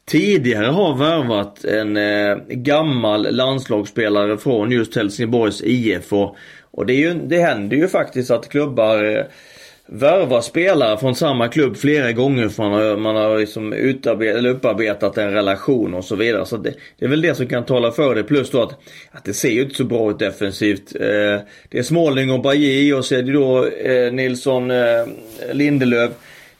tidigare 0.05 0.65
har 0.65 0.95
värvat 0.95 1.63
en 1.63 1.97
eh, 1.97 2.37
gammal 2.47 3.35
landslagsspelare 3.35 4.37
från 4.37 4.71
just 4.71 4.95
Helsingborgs 4.95 5.61
IF. 5.63 6.13
Och, 6.13 6.35
och 6.71 6.85
det, 6.85 6.93
är 6.93 6.97
ju, 6.97 7.13
det 7.13 7.39
händer 7.39 7.77
ju 7.77 7.87
faktiskt 7.87 8.31
att 8.31 8.49
klubbar 8.49 9.03
eh, 9.03 9.23
värvar 9.85 10.41
spelare 10.41 10.97
från 10.97 11.15
samma 11.15 11.47
klubb 11.47 11.77
flera 11.77 12.11
gånger 12.11 12.49
för 12.49 12.63
man 12.63 12.73
har, 12.73 12.97
man 12.97 13.15
har 13.15 13.39
liksom 13.39 13.73
utarbetat, 13.73 14.37
eller 14.37 14.49
upparbetat 14.49 15.17
en 15.17 15.31
relation 15.31 15.93
och 15.93 16.05
så 16.05 16.15
vidare. 16.15 16.45
Så 16.45 16.57
det, 16.57 16.73
det, 16.99 17.05
är 17.05 17.09
väl 17.09 17.21
det 17.21 17.35
som 17.35 17.47
kan 17.47 17.65
tala 17.65 17.91
för 17.91 18.15
det. 18.15 18.23
Plus 18.23 18.51
då 18.51 18.61
att, 18.61 18.79
att 19.11 19.23
det 19.23 19.33
ser 19.33 19.49
ju 19.49 19.61
inte 19.61 19.75
så 19.75 19.83
bra 19.83 20.11
ut 20.11 20.19
defensivt. 20.19 20.95
Eh, 20.95 21.41
det 21.69 21.79
är 21.79 21.83
Småling 21.83 22.31
och 22.31 22.41
Bajie 22.41 22.93
och 22.93 23.05
så 23.05 23.15
är 23.15 23.21
det 23.21 23.31
då 23.33 23.67
eh, 23.67 24.13
Nilsson 24.13 24.71
eh, 24.71 25.05
Lindelöf. 25.51 26.11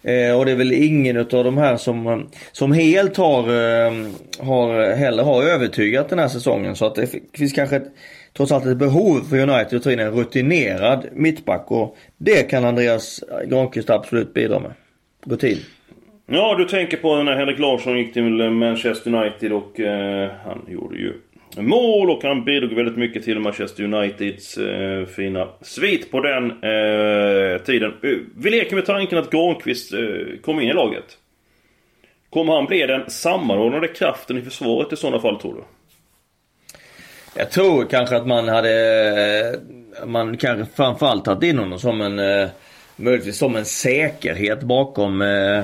Eh, 0.04 0.40
och 0.40 0.46
det 0.46 0.52
är 0.52 0.56
väl 0.56 0.72
ingen 0.72 1.18
av 1.18 1.26
de 1.26 1.58
här 1.58 1.78
som, 1.78 2.30
som 2.52 2.72
helt 2.72 3.18
har, 3.18 3.40
eh, 3.40 3.92
har, 4.40 4.96
heller 4.96 5.24
har 5.24 5.44
övertygat 5.44 6.10
den 6.10 6.20
här 6.20 6.28
säsongen. 6.28 6.76
Så 6.76 6.86
att 6.86 6.96
det 6.96 7.08
finns 7.34 7.54
kanske 7.54 7.76
ett, 7.76 7.92
trots 8.34 8.52
allt 8.52 8.66
ett 8.66 8.78
behov 8.78 9.22
för 9.30 9.38
United 9.38 9.78
att 9.78 9.84
ta 9.84 9.92
in 9.92 10.00
en 10.00 10.12
rutinerad 10.12 11.08
mittback. 11.14 11.72
Och 11.72 11.98
det 12.18 12.50
kan 12.50 12.66
Andreas 12.66 13.24
Granqvist 13.48 13.90
absolut 13.90 14.34
bidra 14.34 14.60
med. 14.60 14.72
Rutin. 15.26 15.58
Ja, 16.26 16.56
du 16.58 16.66
tänker 16.66 16.98
på 16.98 17.24
när 17.24 17.36
Henrik 17.36 17.60
Larsson 17.60 17.98
gick 17.98 18.14
till 18.14 18.50
Manchester 18.50 19.16
United 19.16 19.52
och 19.52 19.80
eh, 19.80 20.32
han 20.46 20.66
gjorde 20.68 20.98
ju 20.98 21.14
mål 21.58 22.10
och 22.10 22.24
han 22.24 22.46
bidrog 22.46 22.74
väldigt 22.74 22.98
mycket 22.98 23.24
till 23.24 23.40
Manchester 23.40 23.84
Uniteds 23.84 24.58
eh, 24.58 25.06
fina 25.06 25.48
svit 25.62 26.12
på 26.12 26.20
den 26.20 26.52
eh, 26.52 27.62
tiden. 27.62 27.94
Eh, 28.04 28.10
Vi 28.38 28.50
leker 28.50 28.76
med 28.76 28.86
tanken 28.86 29.18
att 29.18 29.32
Granqvist 29.32 29.94
eh, 29.94 30.00
kom 30.42 30.60
in 30.60 30.70
i 30.70 30.74
laget. 30.74 31.18
Kommer 32.30 32.54
han 32.54 32.66
bli 32.66 32.88
den 32.88 33.10
sammanhållande 33.10 33.88
kraften 33.88 34.38
i 34.38 34.42
försvaret 34.42 34.94
i 34.94 34.96
sådana 34.96 35.20
fall 35.20 35.40
tror 35.40 35.54
du? 35.54 35.62
Jag 37.36 37.52
tror 37.52 37.86
kanske 37.86 38.16
att 38.16 38.28
man 38.28 38.48
hade, 38.48 39.60
man 40.06 40.38
kanske 40.38 40.76
framförallt 40.76 41.26
tagit 41.26 41.44
in 41.44 41.60
honom 41.60 41.80
som 41.80 42.02
en, 42.02 42.20
eh, 42.20 42.50
möjligtvis 42.96 43.38
som 43.38 43.56
en 43.56 43.66
säkerhet 43.66 44.64
bakom 44.64 45.22
eh, 45.22 45.64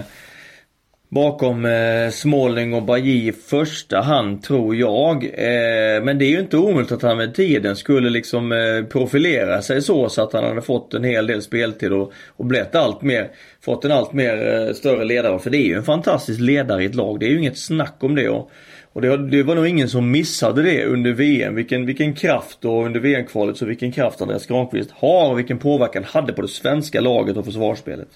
bakom 1.10 1.66
eh, 1.66 2.10
Småling 2.12 2.74
och 2.74 2.84
Bajy 2.84 3.28
i 3.28 3.32
första 3.32 4.02
hand 4.02 4.44
tror 4.44 4.76
jag. 4.76 5.24
Eh, 5.24 6.04
men 6.04 6.18
det 6.18 6.26
är 6.26 6.30
ju 6.30 6.40
inte 6.40 6.58
omöjligt 6.58 6.92
att 6.92 7.02
han 7.02 7.18
med 7.18 7.36
tiden 7.36 7.76
skulle 7.76 8.10
liksom 8.10 8.52
eh, 8.52 8.86
profilera 8.86 9.62
sig 9.62 9.82
så, 9.82 10.10
så 10.10 10.22
att 10.22 10.34
han 10.34 10.44
hade 10.44 10.62
fått 10.62 10.94
en 10.94 11.04
hel 11.04 11.28
del 11.28 11.42
speltid 11.42 11.92
och, 11.92 12.14
och 12.28 12.46
blivit 12.46 12.76
allt 12.76 13.02
mer, 13.02 13.30
fått 13.62 13.86
en 13.86 13.92
allt 13.92 14.14
mer 14.14 14.68
eh, 14.68 14.74
större 14.74 15.04
ledare. 15.06 15.40
För 15.40 15.50
det 15.50 15.58
är 15.58 15.68
ju 15.68 15.76
en 15.76 15.84
fantastisk 15.84 16.40
ledare 16.40 16.84
i 16.84 16.86
ett 16.86 16.96
lag. 16.96 17.20
Det 17.20 17.26
är 17.26 17.30
ju 17.30 17.38
inget 17.38 17.58
snack 17.58 17.96
om 18.00 18.16
det. 18.16 18.30
Och, 18.30 18.52
och 18.94 19.02
det, 19.02 19.30
det 19.30 19.44
var 19.44 19.56
nog 19.56 19.68
ingen 19.68 19.90
som 19.90 20.12
missade 20.12 20.64
det 20.64 20.86
under 20.86 21.12
VM. 21.12 21.56
Vilken, 21.56 21.86
vilken 21.86 22.14
kraft 22.14 22.66
och 22.66 22.86
under 22.86 23.00
VM-kvalet 23.00 23.58
så 23.58 23.66
vilken 23.66 23.92
kraft 23.92 24.22
Andreas 24.22 24.46
Granqvist 24.46 24.92
har 24.92 25.30
och 25.32 25.40
vilken 25.40 25.58
påverkan 25.58 26.04
hade 26.04 26.34
på 26.34 26.42
det 26.42 26.48
svenska 26.48 27.02
laget 27.02 27.38
och 27.38 27.46
försvarsspelet. 27.46 28.10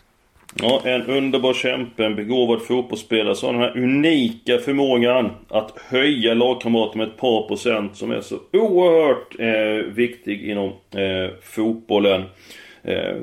Ja, 0.61 0.81
en 0.85 1.05
underbar 1.05 1.53
kämpe, 1.53 2.05
en 2.05 2.15
begåvad 2.15 2.61
fotbollsspelare 2.61 3.35
som 3.35 3.55
har 3.55 3.61
den 3.61 3.61
här 3.63 3.83
unika 3.83 4.57
förmågan 4.57 5.31
att 5.49 5.73
höja 5.89 6.33
lagkamrater 6.33 6.97
med 6.97 7.07
ett 7.07 7.17
par 7.17 7.47
procent 7.47 7.95
som 7.95 8.11
är 8.11 8.21
så 8.21 8.39
oerhört 8.53 9.39
eh, 9.39 9.93
viktig 9.93 10.49
inom 10.49 10.67
eh, 10.91 11.31
fotbollen. 11.43 12.23
Eh, 12.83 13.15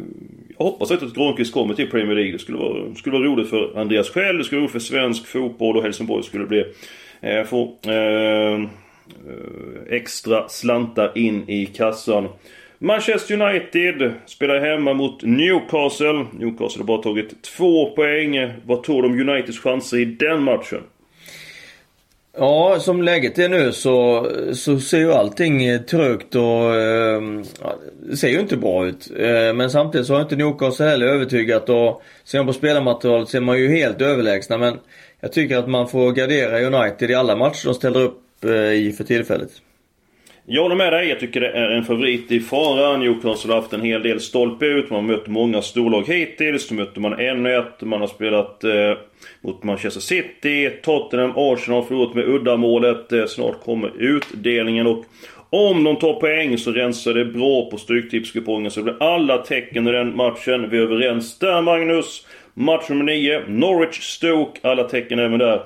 jag 0.58 0.64
hoppas 0.64 0.90
att 0.90 1.14
Granqvist 1.14 1.52
kommer 1.52 1.74
till 1.74 1.90
Premier 1.90 2.14
League. 2.14 2.32
Det 2.32 2.38
skulle 2.38 2.58
vara, 2.58 2.94
skulle 2.94 3.18
vara 3.18 3.28
roligt 3.28 3.50
för 3.50 3.80
Andreas 3.80 4.10
själv, 4.10 4.38
det 4.38 4.44
skulle 4.44 4.60
vara 4.60 4.64
roligt 4.64 4.72
för 4.72 4.78
svensk 4.78 5.26
fotboll 5.26 5.76
och 5.76 5.82
Helsingborg 5.82 6.22
skulle 6.22 6.46
bli 6.46 6.64
eh, 7.20 7.44
få 7.44 7.76
eh, 7.86 7.92
eh 7.92 8.60
extra 9.90 10.48
slantar 10.48 11.18
in 11.18 11.48
i 11.48 11.66
kassan. 11.66 12.28
Manchester 12.82 13.40
United 13.40 14.12
spelar 14.26 14.60
hemma 14.60 14.94
mot 14.94 15.22
Newcastle. 15.22 16.26
Newcastle 16.32 16.82
har 16.82 16.86
bara 16.86 17.02
tagit 17.02 17.42
två 17.42 17.90
poäng. 17.90 18.52
Vad 18.66 18.82
tror 18.82 19.02
du 19.02 19.08
om 19.08 19.28
Uniteds 19.28 19.58
chanser 19.58 19.96
i 19.96 20.04
den 20.04 20.42
matchen? 20.42 20.82
Ja, 22.36 22.76
som 22.80 23.02
läget 23.02 23.38
är 23.38 23.48
nu 23.48 23.72
så, 23.72 24.26
så 24.52 24.80
ser 24.80 24.98
ju 24.98 25.12
allting 25.12 25.64
eh, 25.64 25.80
trögt 25.80 26.34
och 26.34 26.76
eh, 26.76 27.22
det 28.02 28.16
ser 28.16 28.28
ju 28.28 28.40
inte 28.40 28.56
bra 28.56 28.86
ut. 28.86 29.10
Eh, 29.16 29.54
men 29.54 29.70
samtidigt 29.70 30.06
så 30.06 30.14
har 30.14 30.22
inte 30.22 30.36
Newcastle 30.36 30.86
heller 30.86 31.06
övertygat 31.06 31.68
och 31.68 32.02
ser 32.24 32.38
man 32.38 32.46
på 32.46 32.52
spelarmaterialet 32.52 33.28
ser 33.28 33.40
man 33.40 33.58
ju 33.58 33.68
helt 33.68 34.00
överlägsna. 34.00 34.58
Men 34.58 34.78
jag 35.20 35.32
tycker 35.32 35.58
att 35.58 35.68
man 35.68 35.88
får 35.88 36.12
gardera 36.12 36.60
United 36.60 37.10
i 37.10 37.14
alla 37.14 37.36
matcher 37.36 37.66
de 37.66 37.74
ställer 37.74 38.00
upp 38.00 38.44
eh, 38.44 38.72
i 38.72 38.94
för 38.96 39.04
tillfället. 39.04 39.50
Jag 40.52 40.62
håller 40.62 40.76
med 40.76 40.92
dig. 40.92 41.08
Jag 41.08 41.20
tycker 41.20 41.40
det 41.40 41.50
är 41.50 41.68
en 41.70 41.84
favorit 41.84 42.32
i 42.32 42.40
fara. 42.40 42.96
Newcastle 42.96 43.52
har 43.52 43.60
haft 43.60 43.72
en 43.72 43.82
hel 43.82 44.02
del 44.02 44.20
stolpe 44.20 44.66
ut. 44.66 44.90
Man 44.90 45.04
har 45.04 45.14
mött 45.16 45.26
många 45.26 45.62
storlag 45.62 46.04
hittills. 46.06 46.70
Nu 46.70 46.76
mötte 46.76 47.00
man 47.00 47.14
1-1. 47.14 47.84
Man 47.84 48.00
har 48.00 48.06
spelat 48.06 48.64
eh, 48.64 48.98
mot 49.40 49.62
Manchester 49.62 50.00
City, 50.00 50.70
Tottenham, 50.82 51.32
Arsenal. 51.36 51.84
Förlorat 51.84 52.14
med 52.14 52.28
uddamålet. 52.28 53.12
Eh, 53.12 53.26
snart 53.26 53.64
kommer 53.64 53.92
utdelningen. 53.98 54.86
Och 54.86 55.04
om 55.50 55.84
de 55.84 55.96
tar 55.96 56.20
poäng 56.20 56.58
så 56.58 56.72
rensar 56.72 57.14
det 57.14 57.24
bra 57.24 57.70
på 57.70 57.76
Stryktipskupongen. 57.76 58.70
Så 58.70 58.80
det 58.80 58.84
blir 58.84 59.02
alla 59.02 59.38
tecken 59.38 59.88
i 59.88 59.92
den 59.92 60.16
matchen. 60.16 60.70
Vi 60.70 60.78
är 60.78 60.82
överens 60.82 61.38
där 61.38 61.62
Magnus. 61.62 62.26
Match 62.54 62.88
nummer 62.88 63.04
9. 63.04 63.42
Norwich-Stoke. 63.46 64.58
Alla 64.62 64.84
tecken 64.84 65.18
även 65.18 65.38
där. 65.38 65.62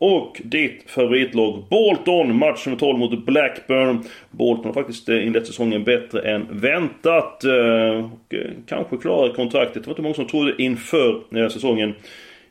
Och 0.00 0.40
ditt 0.44 0.90
favoritlag 0.90 1.64
Bolton, 1.70 2.36
match 2.36 2.66
nummer 2.66 2.78
12 2.78 2.98
mot 2.98 3.26
Blackburn. 3.26 4.04
Bolton 4.30 4.64
har 4.64 4.72
faktiskt 4.72 5.08
eh, 5.08 5.26
inlett 5.26 5.46
säsongen 5.46 5.84
bättre 5.84 6.20
än 6.20 6.46
väntat. 6.50 7.44
Eh, 7.44 8.10
och 8.12 8.34
eh, 8.34 8.50
kanske 8.66 8.96
klarar 8.96 9.34
kontraktet. 9.34 9.82
Det 9.82 9.86
var 9.86 9.92
inte 9.92 10.02
många 10.02 10.14
som 10.14 10.26
trodde 10.26 10.62
inför 10.62 11.48
säsongen. 11.48 11.94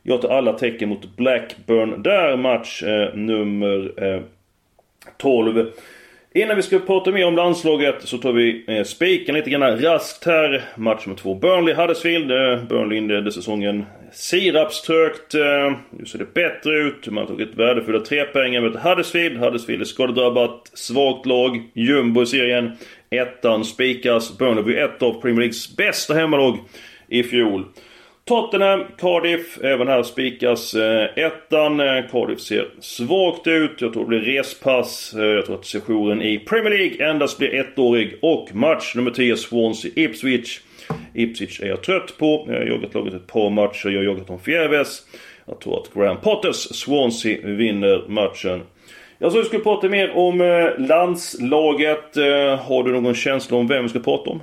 Jag 0.03 0.21
tar 0.21 0.29
alla 0.29 0.53
tecken 0.53 0.89
mot 0.89 1.17
Blackburn. 1.17 2.03
Där 2.03 2.37
match 2.37 2.83
nummer 3.13 3.91
12. 5.17 5.71
Innan 6.33 6.55
vi 6.55 6.61
ska 6.61 6.79
prata 6.79 7.11
mer 7.11 7.27
om 7.27 7.35
landslaget 7.35 7.95
så 7.99 8.17
tar 8.17 8.33
vi 8.33 8.65
eh, 8.67 8.83
spiken 8.83 9.35
lite 9.35 9.49
grann 9.49 9.81
raskt 9.81 10.25
här. 10.25 10.63
Match 10.75 11.05
nummer 11.05 11.19
två. 11.19 11.35
Burnley-Huddersfield. 11.35 12.67
Burnley 12.67 12.97
inledde 12.97 13.31
säsongen 13.31 13.85
sirapströgt. 14.11 15.33
Eh, 15.33 15.77
nu 15.89 16.05
ser 16.05 16.19
det 16.19 16.33
bättre 16.33 16.77
ut. 16.77 17.07
Man 17.07 17.17
har 17.17 17.25
tagit 17.25 17.55
värdefulla 17.55 17.99
tre 17.99 18.23
poäng 18.23 18.63
mot 18.63 18.75
Huddersfield. 18.75 19.37
Huddersfield 19.37 19.81
är 19.81 19.85
skadedrabbat. 19.85 20.71
Svagt 20.73 21.25
lag. 21.25 21.61
Jumbo 21.73 22.21
i 22.21 22.25
serien. 22.25 22.71
Ettan 23.09 23.65
spikas. 23.65 24.37
Burnley 24.37 24.63
blir 24.63 24.77
ett 24.77 25.01
av 25.01 25.21
Premier 25.21 25.39
Leagues 25.39 25.77
bästa 25.77 26.13
hemmalag 26.13 26.57
i 27.07 27.23
fjol. 27.23 27.65
Tottenham, 28.25 28.83
Cardiff. 28.97 29.57
Även 29.63 29.87
här 29.87 30.03
spikas 30.03 30.73
eh, 30.73 31.09
ettan. 31.15 31.79
Eh, 31.79 32.09
Cardiff 32.11 32.39
ser 32.39 32.67
svagt 32.79 33.47
ut. 33.47 33.81
Jag 33.81 33.93
tror 33.93 34.03
det 34.03 34.19
blir 34.19 34.35
respass. 34.35 35.13
Jag 35.15 35.45
tror 35.45 35.55
att 35.55 35.65
sessionen 35.65 36.21
i 36.21 36.39
Premier 36.39 36.77
League 36.77 37.09
endast 37.09 37.37
blir 37.37 37.55
ettårig. 37.55 38.19
Och 38.21 38.49
match 38.55 38.95
nummer 38.95 39.11
10, 39.11 39.37
Swansea 39.37 39.91
Ipswich. 39.95 40.59
Ipswich 41.19 41.61
är 41.61 41.67
jag 41.67 41.83
trött 41.83 42.17
på. 42.17 42.45
Jag 42.47 42.53
har 42.53 42.65
jagat 42.65 42.93
laget 42.93 43.13
ett 43.13 43.27
par 43.27 43.49
matcher. 43.49 43.89
Jag 43.89 43.99
har 43.99 44.05
jagat 44.05 44.27
dem 44.27 44.39
förgäves. 44.39 45.01
Jag 45.45 45.59
tror 45.59 45.81
att 45.81 45.93
Graham 45.93 46.17
Potters 46.17 46.55
Swansea 46.55 47.37
vinner 47.43 48.05
matchen. 48.07 48.61
Jag 49.17 49.31
sa 49.31 49.37
vi 49.37 49.45
skulle 49.45 49.63
prata 49.63 49.89
mer 49.89 50.17
om 50.17 50.41
eh, 50.41 50.87
landslaget. 50.87 52.17
Eh, 52.17 52.55
har 52.55 52.83
du 52.83 53.01
någon 53.01 53.15
känsla 53.15 53.57
om 53.57 53.67
vem 53.67 53.83
vi 53.83 53.89
ska 53.89 53.99
prata 53.99 54.29
om? 54.29 54.41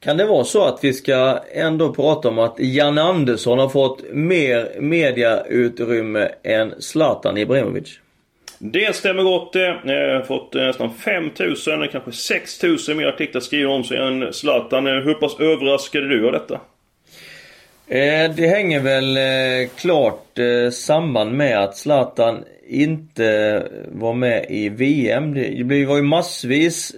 Kan 0.00 0.16
det 0.16 0.26
vara 0.26 0.44
så 0.44 0.64
att 0.64 0.84
vi 0.84 0.92
ska 0.92 1.38
ändå 1.52 1.92
prata 1.92 2.28
om 2.28 2.38
att 2.38 2.54
Jan 2.58 2.98
Andersson 2.98 3.58
har 3.58 3.68
fått 3.68 4.02
mer 4.12 4.80
mediautrymme 4.80 6.28
än 6.42 6.74
Zlatan 6.78 7.38
Ibrahimovic? 7.38 8.00
Det 8.62 8.96
stämmer 8.96 9.22
gott 9.22 9.52
det. 9.52 9.80
Jag 9.84 10.14
har 10.14 10.22
fått 10.22 10.54
eh, 10.54 10.62
nästan 10.62 10.94
5000, 10.94 11.88
kanske 11.92 12.12
6000 12.12 12.96
mer 12.96 13.06
artiklar 13.06 13.40
skrivna 13.40 13.72
om 13.72 13.84
sig 13.84 13.96
än 13.96 14.32
Zlatan. 14.32 14.86
Eh, 14.86 14.92
hur 14.92 15.14
pass 15.14 15.40
överraskade 15.40 16.08
du 16.08 16.26
av 16.26 16.32
detta? 16.32 16.54
Eh, 17.88 18.30
det 18.36 18.46
hänger 18.46 18.80
väl 18.80 19.18
klart 19.76 20.38
samman 20.72 21.36
med 21.36 21.58
att 21.58 21.76
Zlatan 21.76 22.44
inte 22.68 23.62
var 23.92 24.14
med 24.14 24.46
i 24.48 24.68
VM. 24.68 25.34
Det 25.34 25.84
var 25.84 25.96
ju 25.96 26.02
massvis 26.02 26.94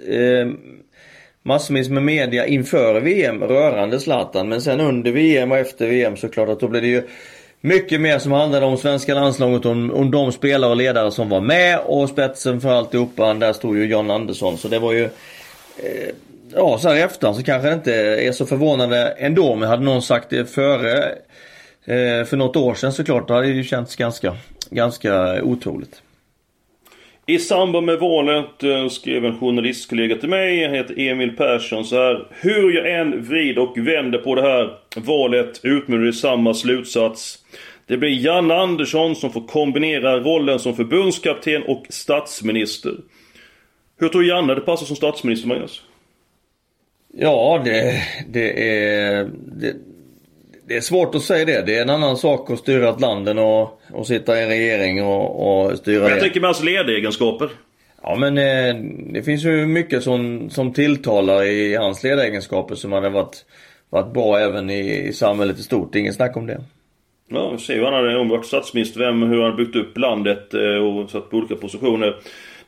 massvis 1.42 1.88
med 1.88 2.02
media 2.02 2.46
inför 2.46 3.00
VM 3.00 3.42
rörande 3.42 4.00
Zlatan. 4.00 4.48
Men 4.48 4.62
sen 4.62 4.80
under 4.80 5.12
VM 5.12 5.52
och 5.52 5.58
efter 5.58 5.88
VM 5.88 6.16
såklart 6.16 6.48
att 6.48 6.60
då 6.60 6.68
blev 6.68 6.82
det 6.82 6.88
ju 6.88 7.02
mycket 7.62 8.00
mer 8.00 8.18
som 8.18 8.32
handlade 8.32 8.66
om 8.66 8.76
svenska 8.76 9.14
landslaget, 9.14 9.66
om, 9.66 9.90
om 9.90 10.10
de 10.10 10.32
spelare 10.32 10.70
och 10.70 10.76
ledare 10.76 11.10
som 11.10 11.28
var 11.28 11.40
med 11.40 11.78
och 11.78 12.08
spetsen 12.08 12.60
för 12.60 12.72
alltihopa, 12.72 13.34
där 13.34 13.52
stod 13.52 13.76
ju 13.76 13.86
John 13.86 14.10
Andersson. 14.10 14.58
Så 14.58 14.68
det 14.68 14.78
var 14.78 14.92
ju 14.92 15.04
eh, 15.04 16.14
Ja, 16.54 16.78
så 16.78 16.88
här 16.88 16.96
i 16.96 17.00
efterhand 17.00 17.36
så 17.36 17.42
kanske 17.42 17.68
det 17.68 17.74
inte 17.74 17.94
är 17.94 18.32
så 18.32 18.46
förvånande 18.46 19.08
ändå. 19.18 19.56
Men 19.56 19.68
hade 19.68 19.82
någon 19.82 20.02
sagt 20.02 20.30
det 20.30 20.46
före 20.46 21.04
eh, 21.84 22.24
för 22.24 22.36
något 22.36 22.56
år 22.56 22.74
sedan 22.74 22.92
såklart, 22.92 23.28
då 23.28 23.34
hade 23.34 23.46
det 23.46 23.52
ju 23.52 23.64
känts 23.64 23.96
ganska, 23.96 24.36
ganska 24.70 25.42
otroligt. 25.42 26.02
I 27.26 27.38
samband 27.38 27.86
med 27.86 27.98
valet 27.98 28.62
eh, 28.62 28.88
skrev 28.88 29.24
en 29.24 29.38
journalistkollega 29.38 30.16
till 30.16 30.28
mig, 30.28 30.64
han 30.64 30.74
heter 30.74 30.98
Emil 30.98 31.36
Persson 31.36 31.84
så 31.84 31.96
här. 31.96 32.28
Hur 32.30 32.72
jag 32.72 33.00
än 33.00 33.24
vrider 33.24 33.62
och 33.62 33.78
vänder 33.78 34.18
på 34.18 34.34
det 34.34 34.42
här 34.42 34.78
valet 34.96 35.60
utmynnar 35.62 36.08
i 36.08 36.12
samma 36.12 36.54
slutsats. 36.54 37.38
Det 37.86 37.96
blir 37.96 38.24
Janne 38.24 38.54
Andersson 38.54 39.16
som 39.16 39.32
får 39.32 39.46
kombinera 39.46 40.20
rollen 40.20 40.58
som 40.58 40.76
förbundskapten 40.76 41.62
och 41.62 41.86
statsminister. 41.88 42.92
Hur 43.98 44.08
tror 44.08 44.24
Janne 44.24 44.54
det 44.54 44.60
passar 44.60 44.86
som 44.86 44.96
statsminister, 44.96 45.48
Magnus? 45.48 45.82
Ja, 47.14 47.62
det, 47.64 48.02
det 48.28 48.68
är... 48.68 49.30
Det, 49.60 49.76
det 50.66 50.76
är 50.76 50.80
svårt 50.80 51.14
att 51.14 51.22
säga 51.22 51.44
det. 51.44 51.62
Det 51.62 51.78
är 51.78 51.82
en 51.82 51.90
annan 51.90 52.16
sak 52.16 52.50
att 52.50 52.58
styra 52.58 52.88
ett 52.88 53.00
land 53.00 53.28
än 53.28 53.38
att, 53.38 54.06
sitta 54.06 54.38
i 54.38 54.42
en 54.42 54.48
regering 54.48 55.04
och, 55.04 55.66
och 55.66 55.78
styra 55.78 56.00
Men 56.00 56.08
jag 56.08 56.18
det. 56.18 56.22
tänker 56.22 56.40
med 56.40 56.48
hans 56.48 56.62
ledegenskaper. 56.62 57.50
Ja 58.02 58.16
men 58.16 58.38
eh, 58.38 58.74
det 59.12 59.22
finns 59.22 59.44
ju 59.44 59.66
mycket 59.66 60.02
som, 60.02 60.50
som 60.50 60.72
tilltalar 60.72 61.44
i 61.44 61.74
hans 61.74 62.02
ledaregenskaper 62.02 62.74
som 62.74 62.92
hade 62.92 63.08
varit, 63.08 63.44
varit 63.90 64.12
bra 64.12 64.38
även 64.38 64.70
i, 64.70 65.08
i 65.08 65.12
samhället 65.12 65.58
i 65.58 65.62
stort. 65.62 65.94
Ingen 65.94 66.12
snack 66.14 66.36
om 66.36 66.46
det. 66.46 66.60
Ja, 67.28 67.50
vi 67.50 67.58
ser 67.58 67.74
ju 67.74 67.84
han 67.84 67.94
hade 67.94 68.24
varit 68.24 68.46
statsminister, 68.46 69.00
vem, 69.00 69.22
hur 69.22 69.42
han 69.42 69.56
byggt 69.56 69.76
upp 69.76 69.98
landet 69.98 70.54
eh, 70.54 70.60
och 70.60 71.10
satt 71.10 71.30
på 71.30 71.36
olika 71.36 71.54
positioner. 71.54 72.16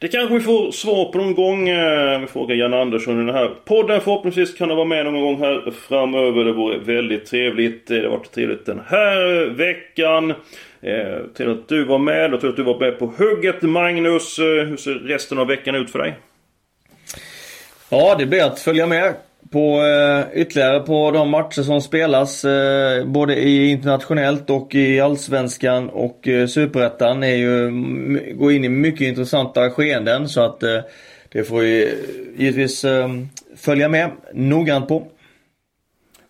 Det 0.04 0.08
kanske 0.08 0.34
vi 0.34 0.40
får 0.40 0.72
svar 0.72 1.12
på 1.12 1.18
någon 1.18 1.34
gång. 1.34 1.68
Eh, 1.68 2.20
vi 2.20 2.26
frågar 2.26 2.56
Jan 2.56 2.74
Andersson 2.74 3.22
i 3.22 3.26
den 3.26 3.34
här 3.34 3.50
podden. 3.64 4.00
Förhoppningsvis 4.00 4.54
kan 4.54 4.68
du 4.68 4.74
vara 4.74 4.84
med 4.84 5.04
någon 5.04 5.20
gång 5.20 5.38
här 5.40 5.72
framöver. 5.88 6.44
Det 6.44 6.52
vore 6.52 6.78
väldigt 6.78 7.26
trevligt. 7.26 7.86
Det 7.86 8.02
har 8.02 8.08
varit 8.08 8.32
trevligt 8.32 8.66
den 8.66 8.80
här 8.86 9.46
veckan. 9.50 10.30
Eh, 10.80 11.18
Till 11.36 11.50
att 11.50 11.68
du 11.68 11.84
var 11.84 11.98
med. 11.98 12.32
Jag 12.32 12.40
tror 12.40 12.50
att 12.50 12.56
du 12.56 12.62
var 12.62 12.78
med 12.78 12.98
på 12.98 13.06
hugget 13.06 13.62
Magnus. 13.62 14.38
Eh, 14.38 14.44
hur 14.44 14.76
ser 14.76 14.94
resten 14.94 15.38
av 15.38 15.46
veckan 15.46 15.74
ut 15.74 15.90
för 15.90 15.98
dig? 15.98 16.14
Ja, 17.88 18.14
det 18.18 18.26
blir 18.26 18.44
att 18.44 18.60
följa 18.60 18.86
med 18.86 19.14
på 19.54 19.82
eh, 19.82 20.40
ytterligare 20.40 20.80
på 20.80 21.10
de 21.10 21.30
matcher 21.30 21.62
som 21.62 21.80
spelas 21.80 22.44
eh, 22.44 23.04
både 23.06 23.36
i 23.36 23.70
internationellt 23.70 24.50
och 24.50 24.74
i 24.74 25.00
allsvenskan 25.00 25.88
och 25.88 26.28
eh, 26.28 26.46
superettan 26.46 27.22
är 27.22 27.36
ju 27.36 27.70
går 28.34 28.52
in 28.52 28.64
i 28.64 28.68
mycket 28.68 29.00
intressanta 29.00 29.70
skeenden 29.70 30.28
så 30.28 30.40
att 30.40 30.62
eh, 30.62 30.80
det 31.32 31.44
får 31.44 31.60
vi 31.60 31.94
givetvis 32.36 32.84
eh, 32.84 33.08
följa 33.56 33.88
med 33.88 34.10
noggrant 34.32 34.88
på. 34.88 35.06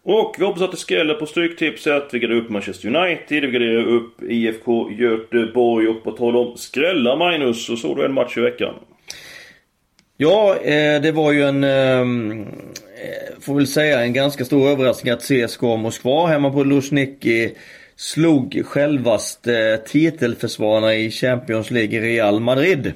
Och 0.04 0.34
vi 0.38 0.44
hoppas 0.44 0.62
att 0.62 0.70
det 0.70 0.76
skräller 0.76 1.14
på 1.14 1.26
Stryktipset. 1.26 2.08
Vi 2.12 2.18
graderar 2.18 2.38
upp 2.38 2.50
Manchester 2.50 2.96
United, 2.96 3.42
vi 3.42 3.50
graderar 3.50 3.84
upp 3.84 4.22
IFK 4.22 4.90
Göteborg 4.90 5.88
och 5.88 6.04
på 6.04 6.12
tal 6.12 6.36
om 6.36 6.56
skrällar 6.56 7.16
Magnus, 7.16 7.66
så 7.66 7.76
såg 7.76 7.96
du 7.96 8.04
en 8.04 8.12
match 8.12 8.36
i 8.36 8.40
veckan. 8.40 8.74
Ja, 10.16 10.56
eh, 10.56 11.02
det 11.02 11.12
var 11.12 11.32
ju 11.32 11.42
en, 11.42 11.64
ehm, 11.64 12.40
eh, 12.40 12.46
får 13.44 13.54
väl 13.54 13.66
säga, 13.66 14.00
en 14.00 14.12
ganska 14.12 14.44
stor 14.44 14.68
överraskning 14.68 15.12
att 15.12 15.22
CSKA 15.22 15.76
Moskva 15.76 16.26
hemma 16.26 16.50
på 16.50 16.64
Luzhniki 16.64 17.54
slog 17.96 18.62
självaste 18.66 19.80
titelförsvararna 19.86 20.94
i 20.94 21.10
Champions 21.10 21.70
League 21.70 22.00
Real 22.00 22.40
Madrid 22.40 22.92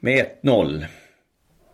med 0.00 0.26
1-0. 0.42 0.84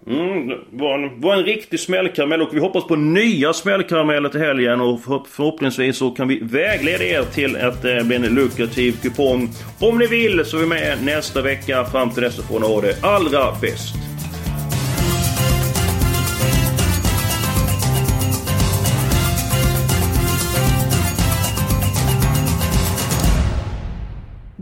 Mm, 0.06 0.48
det 0.48 0.56
var 0.70 0.98
en, 0.98 1.20
var 1.20 1.36
en 1.36 1.44
riktig 1.44 1.80
smällkaramell 1.80 2.42
och 2.42 2.54
vi 2.54 2.60
hoppas 2.60 2.84
på 2.86 2.96
nya 2.96 3.52
smällkarameller 3.52 4.28
till 4.28 4.40
helgen 4.40 4.80
och 4.80 5.00
förhoppningsvis 5.04 5.96
så 5.96 6.10
kan 6.10 6.28
vi 6.28 6.38
vägleda 6.42 7.04
er 7.04 7.22
till 7.22 7.56
att 7.56 7.84
eh, 7.84 7.94
det 7.94 8.04
blir 8.04 8.16
en 8.16 8.34
lukrativ 8.34 8.92
kupong. 9.02 9.48
Om 9.80 9.98
ni 9.98 10.06
vill 10.06 10.44
så 10.44 10.56
är 10.56 10.60
vi 10.60 10.66
med 10.66 11.04
nästa 11.04 11.42
vecka. 11.42 11.84
Fram 11.84 12.10
till 12.10 12.22
dess 12.22 12.36
så 12.36 12.42
får 12.42 12.60
ni 12.60 12.66
ha 12.66 12.80
det 12.80 13.04
allra 13.04 13.52
bäst. 13.60 14.15